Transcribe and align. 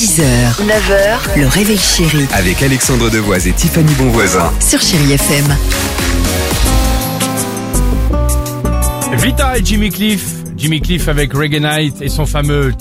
6h, 0.00 0.20
9h, 0.60 1.40
le 1.40 1.46
réveil 1.46 1.78
chéri 1.78 2.26
Avec 2.34 2.62
Alexandre 2.62 3.08
Devoise 3.08 3.46
et 3.46 3.52
Tiffany 3.52 3.94
Bonvoisin. 3.94 4.52
sur 4.60 4.78
Chérie 4.78 5.14
FM. 5.14 5.56
Vita 9.16 9.56
et 9.56 9.64
Jimmy 9.64 9.88
Cliff. 9.88 10.26
Jimmy 10.66 10.80
Cliff 10.80 11.06
avec 11.06 11.32
Reggae 11.32 11.60
Night 11.60 12.02
et 12.02 12.08
son 12.08 12.26
fameux 12.26 12.74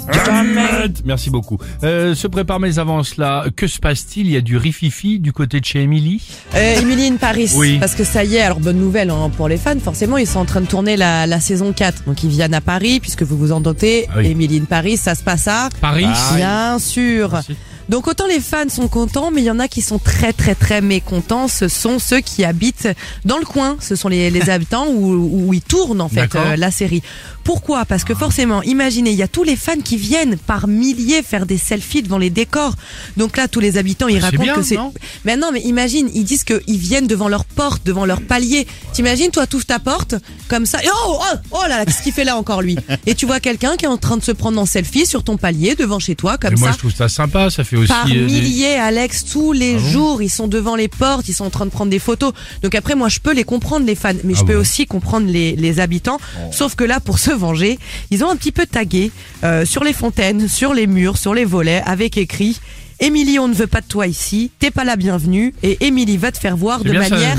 Merci 1.06 1.30
beaucoup. 1.30 1.60
Euh, 1.84 2.16
se 2.16 2.26
prépare 2.26 2.60
mes 2.60 2.80
avances 2.80 3.16
là. 3.18 3.46
Que 3.56 3.68
se 3.68 3.78
passe-t-il? 3.80 4.26
Il 4.26 4.32
y 4.32 4.38
a 4.38 4.42
du 4.42 4.58
rififi 4.58 5.20
du 5.20 5.32
côté 5.32 5.60
de 5.60 5.66
chez 5.66 5.84
Emily. 5.84 6.20
Euh, 6.56 6.80
Emily 6.82 7.06
in 7.06 7.18
Paris, 7.18 7.52
Oui. 7.56 7.78
parce 7.80 7.94
que 7.94 8.04
ça 8.04 8.24
y 8.24 8.38
est, 8.38 8.42
alors 8.42 8.60
bonne 8.60 8.80
nouvelle 8.80 9.12
hein, 9.12 9.30
pour 9.38 9.48
les 9.48 9.58
fans, 9.58 9.80
forcément 9.80 10.18
ils 10.18 10.26
sont 10.26 10.40
en 10.40 10.46
train 10.46 10.62
de 10.62 10.66
tourner 10.66 10.98
la, 10.98 11.28
la 11.28 11.40
saison 11.40 11.74
4, 11.74 12.06
donc 12.08 12.24
ils 12.24 12.30
viennent 12.30 12.56
à 12.56 12.62
Paris, 12.62 13.00
puisque 13.00 13.22
vous 13.22 13.38
vous 13.38 13.52
en 13.52 13.62
doutez, 13.62 14.08
Ah 14.10 14.16
oui. 14.18 14.32
Emily 14.32 14.58
in 14.58 14.66
Paris, 14.66 14.98
ça 14.98 15.14
se 15.14 15.22
passe 15.22 15.48
à 15.48 15.70
Paris. 15.80 16.08
Bien 16.36 16.80
sûr. 16.80 17.30
Merci. 17.34 17.56
Donc 17.90 18.08
autant 18.08 18.28
les 18.28 18.40
fans 18.40 18.70
sont 18.70 18.88
contents, 18.88 19.32
mais 19.32 19.42
il 19.42 19.46
y 19.46 19.52
en 19.52 19.60
a 19.60 19.68
qui 19.68 19.82
sont 19.82 20.00
très 20.00 20.34
très 20.34 20.56
très 20.56 20.82
mécontents. 20.82 21.48
Ce 21.48 21.68
sont 21.68 22.00
ceux 22.00 22.20
qui 22.20 22.44
habitent 22.44 22.90
dans 23.26 23.38
le 23.38 23.46
coin. 23.46 23.78
Ce 23.80 23.96
sont 23.96 24.10
les, 24.10 24.30
les 24.32 24.50
habitants 24.50 24.88
où, 24.88 25.48
où 25.48 25.54
ils 25.54 25.62
tournent 25.62 26.02
en 26.02 26.10
fait 26.10 26.36
euh, 26.36 26.56
la 26.56 26.72
série. 26.72 27.04
Pourquoi? 27.44 27.86
Parce 27.86 28.04
que 28.04 28.16
forcément, 28.16 28.64
imaginez, 28.64 29.12
il 29.12 29.16
y 29.16 29.22
a 29.22 29.28
tous 29.28 29.44
les 29.44 29.56
fans 29.56 29.80
qui 29.80 29.98
viennent 29.98 30.36
par 30.36 30.68
milliers 30.68 31.22
faire 31.22 31.46
des 31.46 31.60
selfies 31.60 32.02
devant 32.02 32.18
les 32.18 32.32
décors. 32.32 32.74
Donc 33.18 33.38
là, 33.38 33.48
tous 33.48 33.60
les 33.60 33.78
habitants, 33.78 34.08
ils 34.08 34.16
Bah, 34.20 34.30
c'est 34.32 34.38
racontent 34.38 34.44
bien, 34.44 34.56
que 34.56 34.62
c'est. 34.64 34.80
Mais 35.26 35.38
non, 35.38 35.52
mais 35.54 35.62
imagine, 35.62 36.10
ils 36.16 36.24
disent 36.24 36.44
qu'ils 36.44 36.80
viennent 36.80 37.06
devant 37.06 37.28
leur 37.28 37.46
porte, 37.46 37.86
devant 37.86 38.06
leur 38.06 38.22
palier. 38.22 38.66
T'imagines, 38.94 39.30
toi, 39.30 39.46
t'ouvres 39.46 39.68
ta 39.68 39.78
porte 39.78 40.16
comme 40.48 40.66
ça. 40.66 40.84
Et 40.84 40.88
oh, 40.92 41.20
oh, 41.20 41.38
oh 41.52 41.62
là 41.70 41.78
là, 41.78 41.86
qu'est-ce 41.86 42.02
qu'il 42.02 42.14
fait 42.14 42.24
là 42.24 42.36
encore 42.36 42.64
lui? 42.64 42.78
Et 43.06 43.14
tu 43.14 43.28
vois 43.28 43.40
quelqu'un 43.40 43.76
qui 43.76 43.86
est 43.86 43.90
en 43.90 43.98
train 43.98 44.18
de 44.18 44.24
se 44.24 44.32
prendre 44.32 44.60
en 44.60 44.66
selfie 44.66 45.06
sur 45.06 45.24
ton 45.24 45.38
palier 45.38 45.76
devant 45.76 46.00
chez 46.00 46.16
toi 46.16 46.40
comme 46.40 46.54
Et 46.54 46.58
moi 46.58 46.70
ça 46.70 46.74
je 46.74 46.80
trouve 46.80 46.96
ça 46.96 47.10
sympa. 47.10 47.52
Ça 47.52 47.64
fait 47.64 47.75
aussi. 47.78 47.88
par 47.88 48.06
euh, 48.08 48.10
des- 48.10 48.20
milliers, 48.22 48.76
Alex, 48.76 49.26
tous 49.26 49.52
les 49.54 49.78
jours, 49.80 50.22
ils 50.22 50.30
sont 50.30 50.48
devant 50.48 50.76
les 50.76 50.88
portes, 50.88 51.28
ils 51.30 51.34
sont 51.34 51.46
en 51.46 51.50
train 51.50 51.66
de 51.66 51.72
prendre 51.72 51.92
des 51.92 52.00
photos. 52.00 52.34
Donc 52.64 52.76
après, 52.76 52.96
moi, 52.96 53.10
je 53.10 53.20
peux 53.20 53.34
les 53.34 53.44
comprendre, 53.44 53.86
les 53.86 53.96
fans, 53.96 54.14
mais 54.24 54.34
je 54.34 54.40
Ah 54.42 54.46
peux 54.46 54.54
bon 54.54 54.60
Oh. 54.60 54.62
aussi 54.62 54.86
comprendre 54.86 55.28
les, 55.28 55.56
les 55.56 55.80
habitants. 55.80 56.20
Sauf 56.52 56.76
que 56.76 56.84
là, 56.84 57.00
pour 57.00 57.20
se 57.20 57.32
venger, 57.32 57.78
ils 58.12 58.24
ont 58.24 58.30
un 58.30 58.36
petit 58.36 58.52
peu 58.52 58.66
tagué 58.66 59.12
euh, 59.44 59.66
sur 59.66 59.84
les 59.84 59.94
fontaines, 59.94 60.48
sur 60.48 60.74
les 60.74 60.88
murs, 60.88 61.18
sur 61.18 61.34
les 61.34 61.46
volets, 61.46 61.82
avec 61.86 62.18
écrit. 62.18 62.60
Émilie, 63.02 63.40
on 63.40 63.50
ne 63.50 63.54
veut 63.54 63.68
pas 63.68 63.82
de 63.82 63.88
toi 63.88 64.08
ici, 64.08 64.52
t'es 64.58 64.72
pas 64.72 64.86
la 64.86 64.96
bienvenue, 64.96 65.54
et 65.64 65.86
Émilie 65.86 66.16
va 66.16 66.32
te 66.32 66.38
faire 66.38 66.56
voir 66.56 66.80
C'est 66.82 66.86
de 66.88 66.92
bien, 66.92 67.04
ça- 67.04 67.10
manière 67.10 67.38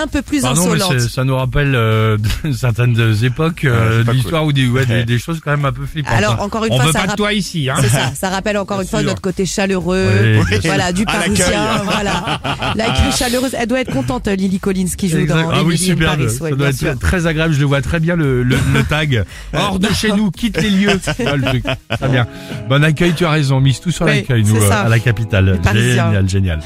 un 0.00 0.06
peu 0.06 0.22
plus 0.22 0.42
Pardon, 0.42 0.72
insolente. 0.72 1.00
ça 1.00 1.24
nous 1.24 1.36
rappelle 1.36 1.74
euh, 1.74 2.16
certaines 2.52 2.96
époques 3.22 3.64
euh, 3.64 4.02
l'histoire 4.12 4.44
ou 4.44 4.52
des, 4.52 4.66
ouais, 4.66 4.86
des, 4.86 5.04
des 5.04 5.18
choses 5.18 5.40
quand 5.44 5.50
même 5.50 5.64
un 5.64 5.72
peu 5.72 5.86
flippantes. 5.86 6.12
Alors, 6.14 6.40
encore 6.40 6.64
une 6.64 6.72
On 6.72 6.76
fois, 6.76 6.86
veut 6.86 6.92
ça 6.92 7.00
pas 7.00 7.06
de 7.08 7.16
toi 7.16 7.32
ici, 7.32 7.68
hein. 7.70 7.76
C'est 7.80 7.88
ça, 7.88 8.12
ça 8.14 8.28
rappelle 8.30 8.58
encore 8.58 8.80
une 8.80 8.86
fois 8.88 9.02
notre 9.02 9.20
côté 9.20 9.46
chaleureux, 9.46 10.38
Oui, 10.50 10.58
voilà, 10.64 10.92
du 10.92 11.04
parisien, 11.04 11.82
voilà. 11.84 12.40
L'accueil 12.74 13.12
chaleureuse, 13.16 13.54
elle 13.58 13.68
doit 13.68 13.80
être 13.80 13.92
contente, 13.92 14.28
Lily 14.28 14.58
Collins, 14.60 14.86
qui 14.96 15.08
joue 15.08 15.18
Exact. 15.18 15.42
dans 15.42 15.50
ah 15.50 15.62
oui, 15.64 15.76
super. 15.78 16.16
Paris, 16.16 16.30
ça 16.30 16.50
doit 16.50 16.68
être 16.68 16.76
sûr. 16.76 16.98
très 16.98 17.26
agréable. 17.26 17.54
Je 17.54 17.60
le 17.60 17.66
vois 17.66 17.82
très 17.82 18.00
bien 18.00 18.16
le, 18.16 18.42
le, 18.42 18.56
le 18.74 18.82
tag. 18.84 19.24
Hors 19.54 19.78
de 19.78 19.88
chez 19.88 20.12
nous, 20.12 20.30
quitte 20.30 20.60
les 20.60 20.70
lieux. 20.70 21.00
Ah, 21.26 21.36
le 21.36 21.42
truc. 21.42 21.64
Très 21.90 22.08
bien. 22.08 22.26
Bon 22.68 22.82
accueil, 22.84 23.12
tu 23.14 23.24
as 23.24 23.30
raison. 23.30 23.60
Mise 23.60 23.80
tout 23.80 23.90
sur 23.90 24.04
l'accueil, 24.06 24.44
nous, 24.44 24.56
euh, 24.56 24.70
à 24.70 24.88
la 24.88 24.98
capitale. 24.98 25.58
Génial, 25.72 26.28
génial. 26.28 26.60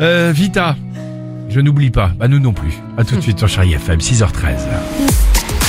Euh, 0.00 0.32
Vita, 0.34 0.76
je 1.48 1.60
n'oublie 1.60 1.90
pas. 1.90 2.10
Bah 2.18 2.28
nous 2.28 2.38
non 2.38 2.52
plus. 2.52 2.72
À 2.98 3.04
tout 3.04 3.16
de 3.16 3.20
suite 3.20 3.38
sur 3.38 3.48
Chérie 3.48 3.74
FM, 3.74 3.98
6h13. 4.00 4.56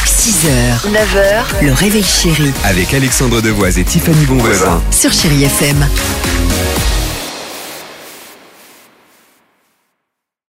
6h, 0.06 0.92
9h, 0.92 1.66
le 1.66 1.74
réveil 1.74 2.04
chéri 2.04 2.52
Avec 2.66 2.94
Alexandre 2.94 3.42
Devoise 3.42 3.78
et 3.78 3.84
Tiffany 3.84 4.26
Bonvoisin. 4.26 4.82
sur 4.92 5.12
Chérie 5.12 5.44
FM. 5.44 5.78